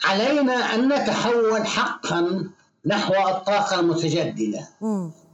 علينا 0.04 0.74
أن 0.74 0.88
نتحول 0.92 1.66
حقا 1.66 2.50
نحو 2.86 3.28
الطاقة 3.28 3.80
المتجددة. 3.80 4.68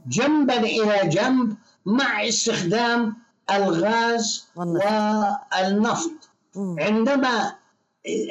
جنبا 0.07 0.59
إلى 0.59 1.07
جنب 1.07 1.55
مع 1.85 2.27
استخدام 2.27 3.15
الغاز 3.51 4.45
والنفط. 4.55 6.11
عندما 6.55 7.53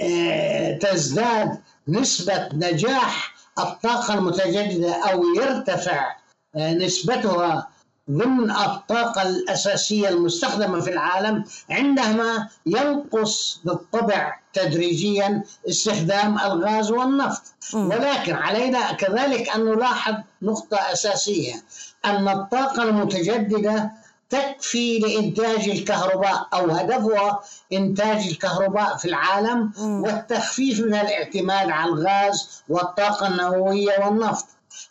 آه، 0.03 0.79
تزداد 0.79 1.61
نسبة 1.89 2.49
نجاح 2.53 3.35
الطاقة 3.59 4.15
المتجددة 4.15 4.95
أو 4.95 5.23
يرتفع 5.37 6.17
آه، 6.57 6.73
نسبتها 6.75 7.69
ضمن 8.11 8.51
الطاقة 8.51 9.23
الأساسية 9.23 10.09
المستخدمة 10.09 10.81
في 10.81 10.91
العالم 10.91 11.45
عندما 11.71 12.49
ينقص 12.67 13.61
بالطبع 13.65 14.39
تدريجيا 14.53 15.43
استخدام 15.69 16.39
الغاز 16.39 16.91
والنفط. 16.91 17.43
ولكن 17.75 18.35
علينا 18.35 18.93
كذلك 18.93 19.49
أن 19.49 19.65
نلاحظ 19.65 20.15
نقطة 20.43 20.77
أساسية 20.77 21.63
أن 22.05 22.29
الطاقة 22.29 22.83
المتجددة 22.83 23.91
تكفي 24.31 24.99
لإنتاج 24.99 25.69
الكهرباء 25.69 26.49
أو 26.55 26.71
هدفها 26.71 27.41
إنتاج 27.73 28.27
الكهرباء 28.29 28.97
في 28.97 29.05
العالم 29.05 29.73
والتخفيف 29.79 30.81
من 30.81 30.95
الاعتماد 30.95 31.71
على 31.71 31.91
الغاز 31.93 32.63
والطاقة 32.69 33.29
النووية 33.29 34.05
والنفط. 34.05 34.47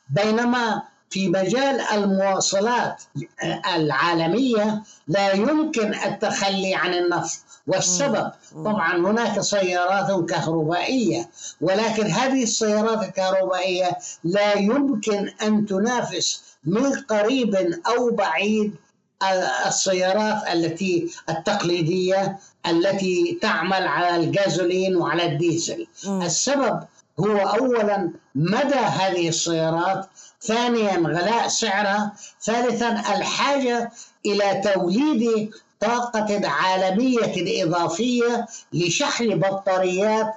بينما 0.09 0.81
في 1.09 1.29
مجال 1.29 1.81
المواصلات 1.81 3.01
العالمية 3.75 4.83
لا 5.07 5.31
يمكن 5.33 5.93
التخلي 5.93 6.75
عن 6.75 6.93
النفط 6.93 7.39
والسبب. 7.67 8.31
طبعا 8.65 8.97
هناك 8.97 9.39
سيارات 9.39 10.29
كهربائية 10.29 11.29
ولكن 11.61 12.05
هذه 12.07 12.43
السيارات 12.43 13.03
الكهربائية 13.03 13.97
لا 14.23 14.53
يمكن 14.53 15.29
أن 15.41 15.65
تنافس 15.65 16.43
من 16.65 16.93
قريب 16.99 17.55
أو 17.87 18.09
بعيد 18.11 18.75
السيارات 19.67 20.53
التي 20.53 21.11
التقليدية 21.29 22.39
التي 22.67 23.39
تعمل 23.41 23.87
على 23.87 24.15
الغازولين 24.23 24.95
وعلى 24.95 25.25
الديزل 25.25 25.87
م. 26.07 26.21
السبب 26.21 26.79
هو 27.19 27.37
اولا 27.37 28.11
مدى 28.35 28.75
هذه 28.75 29.29
السيارات 29.29 30.05
ثانيا 30.41 30.97
غلاء 30.97 31.47
سعرها 31.47 32.13
ثالثا 32.41 32.89
الحاجة 33.15 33.91
إلى 34.25 34.61
توليد 34.73 35.51
طاقة 35.79 36.47
عالمية 36.47 37.63
إضافية 37.63 38.45
لشحن 38.73 39.39
بطاريات 39.39 40.33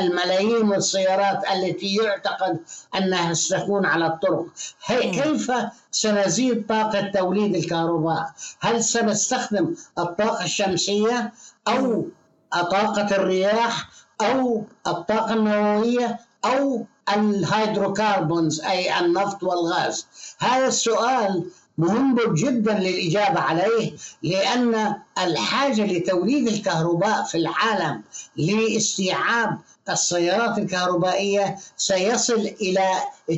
الملايين 0.00 0.66
من 0.66 0.74
السيارات 0.74 1.42
التي 1.52 1.94
يعتقد 1.96 2.58
أنها 2.96 3.34
ستكون 3.34 3.86
على 3.86 4.06
الطرق. 4.06 4.46
كيف 4.88 5.52
سنزيد 5.90 6.66
طاقة 6.66 7.10
توليد 7.14 7.54
الكهرباء؟ 7.56 8.30
هل 8.60 8.84
سنستخدم 8.84 9.74
الطاقة 9.98 10.44
الشمسية 10.44 11.32
أو 11.68 12.06
طاقة 12.52 13.16
الرياح 13.16 13.88
أو 14.20 14.64
الطاقة 14.86 15.34
النووية 15.34 16.18
أو 16.44 16.86
ال 17.16 17.27
hydrocarbons 17.27 18.60
أي 18.60 18.98
النفط 19.00 19.42
والغاز؟ 19.42 20.06
هذا 20.38 20.66
السؤال 20.66 21.50
مهم 21.78 22.34
جدا 22.34 22.78
للإجابة 22.78 23.40
عليه 23.40 23.92
لأن 24.22 24.94
الحاجة 25.18 25.86
لتوليد 25.86 26.48
الكهرباء 26.48 27.24
في 27.24 27.38
العالم 27.38 28.02
لاستيعاب 28.36 29.58
السيارات 29.90 30.58
الكهربائية 30.58 31.56
سيصل 31.76 32.40
إلى 32.60 32.88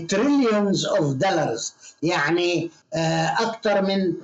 trillions 0.08 0.86
of 0.86 1.12
dollars 1.14 1.74
يعني 2.02 2.70
آه، 2.94 3.26
أكثر 3.26 3.82
من 3.82 4.14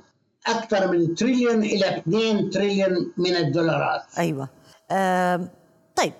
أكثر 0.47 0.91
من 0.91 1.15
تريليون 1.15 1.63
إلى 1.63 1.97
2 1.97 2.49
تريليون 2.49 3.11
من 3.17 3.35
الدولارات. 3.35 4.01
أيوة. 4.17 4.49
أه 4.91 5.47
طيب 5.95 6.13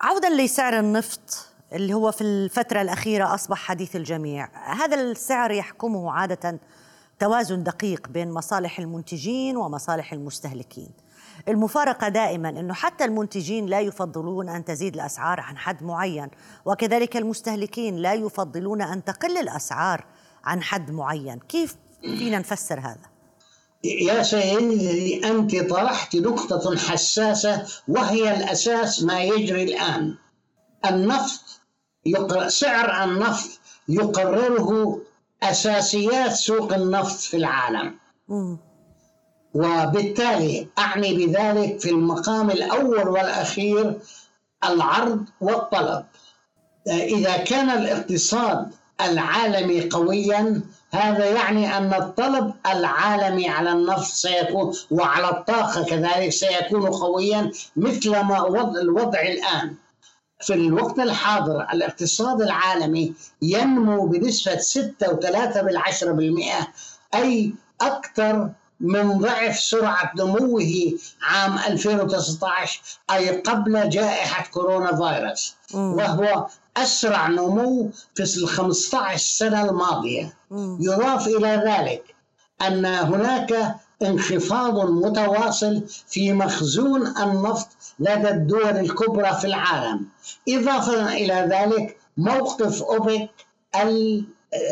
عودا 0.00 0.30
لسعر 0.30 0.78
النفط 0.78 1.46
اللي 1.72 1.94
هو 1.94 2.12
في 2.12 2.20
الفترة 2.20 2.82
الأخيرة 2.82 3.34
أصبح 3.34 3.58
حديث 3.58 3.96
الجميع. 3.96 4.48
هذا 4.74 5.00
السعر 5.00 5.50
يحكمه 5.50 6.12
عادة 6.12 6.58
توازن 7.18 7.62
دقيق 7.62 8.08
بين 8.08 8.30
مصالح 8.30 8.78
المنتجين 8.78 9.56
ومصالح 9.56 10.12
المستهلكين. 10.12 10.90
المفارقة 11.48 12.08
دائما 12.08 12.48
أنه 12.48 12.74
حتى 12.74 13.04
المنتجين 13.04 13.66
لا 13.66 13.80
يفضلون 13.80 14.48
أن 14.48 14.64
تزيد 14.64 14.94
الأسعار 14.94 15.40
عن 15.40 15.56
حد 15.58 15.82
معين 15.82 16.28
وكذلك 16.64 17.16
المستهلكين 17.16 17.96
لا 17.96 18.14
يفضلون 18.14 18.82
أن 18.82 19.04
تقل 19.04 19.38
الأسعار 19.38 20.04
عن 20.44 20.62
حد 20.62 20.90
معين. 20.90 21.38
كيف 21.38 21.76
فينا 22.00 22.38
نفسر 22.38 22.80
هذا؟ 22.80 23.18
يا 23.84 24.22
سيدي 24.22 25.28
أنت 25.30 25.56
طرحت 25.70 26.16
نقطة 26.16 26.76
حساسة 26.76 27.66
وهي 27.88 28.36
الأساس 28.36 29.02
ما 29.02 29.22
يجري 29.22 29.62
الآن. 29.62 30.14
النفط 30.86 31.60
سعر 32.48 33.04
النفط 33.04 33.60
يقرره 33.88 35.00
أساسيات 35.42 36.32
سوق 36.32 36.72
النفط 36.72 37.18
في 37.20 37.36
العالم. 37.36 37.94
وبالتالي 39.54 40.68
أعني 40.78 41.14
بذلك 41.26 41.80
في 41.80 41.90
المقام 41.90 42.50
الأول 42.50 43.08
والأخير 43.08 43.98
العرض 44.64 45.24
والطلب. 45.40 46.04
إذا 46.88 47.36
كان 47.36 47.70
الاقتصاد 47.70 48.70
العالمي 49.00 49.88
قويا 49.88 50.62
هذا 50.90 51.24
يعني 51.24 51.76
أن 51.78 51.94
الطلب 51.94 52.54
العالمي 52.66 53.48
على 53.48 53.72
النفط 53.72 54.04
سيكون 54.12 54.74
وعلى 54.90 55.30
الطاقة 55.30 55.84
كذلك 55.84 56.28
سيكون 56.32 56.86
قويا 56.86 57.50
مثل 57.76 58.10
ما 58.10 58.46
الوضع 58.82 59.20
الآن. 59.20 59.74
في 60.40 60.54
الوقت 60.54 60.98
الحاضر 60.98 61.60
الاقتصاد 61.72 62.42
العالمي 62.42 63.14
ينمو 63.42 64.06
بنسبة 64.06 64.56
6.3 64.56 65.60
بالعشرة 65.60 66.12
بالمئة 66.12 66.68
أي 67.14 67.52
أكثر 67.80 68.50
من 68.80 69.18
ضعف 69.18 69.58
سرعة 69.58 70.12
نموه 70.16 70.92
عام 71.22 71.58
2019 71.58 72.80
أي 73.10 73.40
قبل 73.40 73.88
جائحة 73.88 74.50
كورونا 74.50 74.96
فيروس. 74.96 75.54
وهو 75.74 76.46
أسرع 76.76 77.28
نمو 77.28 77.90
في 78.14 78.22
ال 78.22 78.48
15 78.48 79.18
سنة 79.18 79.64
الماضية. 79.70 80.34
يضاف 80.80 81.26
إلى 81.26 81.62
ذلك 81.66 82.14
أن 82.62 82.84
هناك 82.86 83.76
انخفاض 84.02 84.90
متواصل 84.90 85.82
في 86.08 86.32
مخزون 86.32 87.06
النفط 87.06 87.68
لدى 88.00 88.28
الدول 88.28 88.76
الكبرى 88.76 89.34
في 89.40 89.46
العالم. 89.46 90.06
إضافة 90.48 91.12
إلى 91.14 91.34
ذلك 91.34 91.96
موقف 92.16 92.82
أوبك 92.82 93.30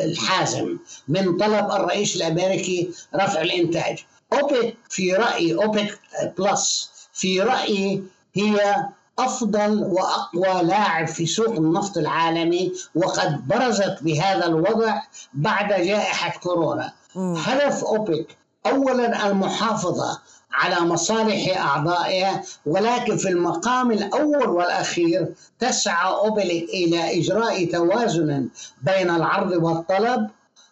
الحازم 0.05 0.79
من 1.09 1.37
طلب 1.37 1.71
الرئيس 1.71 2.17
الأمريكي 2.17 2.91
رفع 3.15 3.41
الإنتاج. 3.41 4.05
أوبك 4.33 4.77
في 4.89 5.13
رأيي 5.13 5.55
أوبك 5.55 6.01
بلس 6.39 6.91
في 7.13 7.41
رأيي 7.41 8.03
هي 8.35 8.77
أفضل 9.19 9.83
وأقوى 9.85 10.63
لاعب 10.63 11.07
في 11.07 11.27
سوق 11.27 11.49
النفط 11.49 11.99
العالمي 11.99 12.73
وقد 12.95 13.49
برزت 13.49 13.99
بهذا 14.03 14.47
الوضع 14.47 15.01
بعد 15.35 15.69
جائحة 15.69 16.41
كورونا. 16.41 16.93
هدف 17.17 17.85
أوبك 17.85 18.37
أولا 18.67 19.27
المحافظة 19.27 20.21
على 20.57 20.81
مصالح 20.81 21.59
أعضائها 21.59 22.43
ولكن 22.67 23.17
في 23.17 23.29
المقام 23.29 23.93
الأول 23.93 24.49
والأخير 24.49 25.35
تسعى 25.59 26.15
أوبلك 26.15 26.63
إلى 26.63 27.21
إجراء 27.21 27.65
توازن 27.65 28.49
بين 28.83 29.11
العرض 29.11 29.53
والطلب 29.53 30.31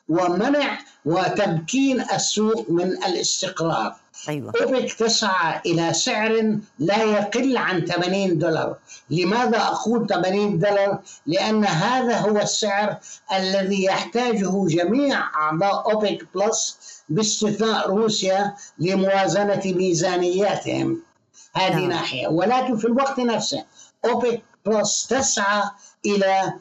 ومنع 0.08 0.78
وتمكين 1.04 2.00
السوق 2.00 2.70
من 2.70 2.90
الاستقرار 3.04 3.96
أيوة. 4.28 4.52
أوبك 4.62 4.92
تسعى 4.92 5.60
إلى 5.66 5.92
سعر 5.92 6.58
لا 6.78 7.02
يقل 7.02 7.56
عن 7.56 7.84
80 7.86 8.38
دولار 8.38 8.76
لماذا 9.10 9.58
أقول 9.58 10.06
80 10.06 10.58
دولار؟ 10.58 10.98
لأن 11.26 11.64
هذا 11.64 12.18
هو 12.18 12.38
السعر 12.38 12.96
الذي 13.32 13.84
يحتاجه 13.84 14.66
جميع 14.66 15.20
أعضاء 15.34 15.92
أوبك 15.92 16.26
بلس 16.34 16.78
باستثناء 17.08 17.90
روسيا 17.90 18.54
لموازنة 18.78 19.62
ميزانياتهم 19.64 21.02
هذه 21.54 21.74
نعم. 21.74 21.88
ناحية 21.88 22.28
ولكن 22.28 22.76
في 22.76 22.84
الوقت 22.84 23.20
نفسه 23.20 23.64
أوبك 24.04 24.42
بلس 24.66 25.06
تسعى 25.06 25.62
إلى 26.06 26.52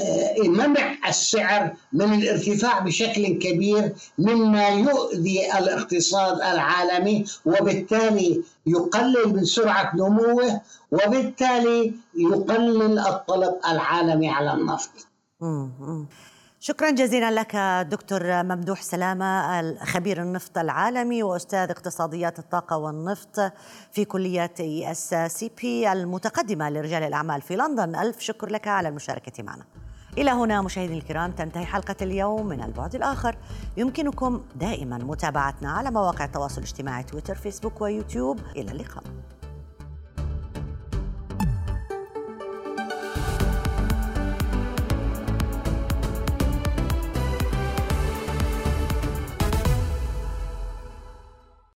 آه، 0.00 0.48
منع 0.48 0.96
السعر 1.08 1.74
من 1.92 2.14
الارتفاع 2.14 2.78
بشكل 2.78 3.26
كبير 3.26 3.94
مما 4.18 4.68
يؤذي 4.68 5.58
الاقتصاد 5.58 6.40
العالمي 6.40 7.24
وبالتالي 7.46 8.42
يقلل 8.66 9.28
من 9.28 9.44
سرعة 9.44 9.96
نموه 9.96 10.60
وبالتالي 10.90 11.94
يقلل 12.14 12.98
الطلب 12.98 13.54
العالمي 13.68 14.30
على 14.30 14.52
النفط. 14.52 15.06
شكرا 16.60 16.90
جزيلا 16.90 17.30
لك 17.30 17.56
دكتور 17.90 18.42
ممدوح 18.42 18.82
سلامة 18.82 19.74
خبير 19.78 20.22
النفط 20.22 20.58
العالمي 20.58 21.22
وأستاذ 21.22 21.70
اقتصاديات 21.70 22.38
الطاقة 22.38 22.76
والنفط 22.76 23.52
في 23.92 24.04
كلية 24.04 24.54
ESCP 24.60 25.92
المتقدمة 25.92 26.70
لرجال 26.70 27.02
الأعمال 27.02 27.42
في 27.42 27.56
لندن. 27.56 27.96
ألف 27.96 28.20
شكر 28.20 28.48
لك 28.48 28.68
على 28.68 28.88
المشاركة 28.88 29.42
معنا. 29.42 29.64
إلى 30.18 30.30
هنا 30.30 30.62
مشاهدينا 30.62 30.98
الكرام 30.98 31.32
تنتهي 31.32 31.64
حلقة 31.64 31.96
اليوم 32.02 32.46
من 32.46 32.62
البعد 32.62 32.94
الآخر. 32.94 33.36
يمكنكم 33.76 34.42
دائما 34.54 34.98
متابعتنا 34.98 35.70
على 35.72 35.90
مواقع 35.90 36.24
التواصل 36.24 36.58
الاجتماعي 36.58 37.02
تويتر 37.02 37.34
فيسبوك 37.34 37.80
ويوتيوب. 37.80 38.40
إلى 38.56 38.72
اللقاء. 38.72 39.04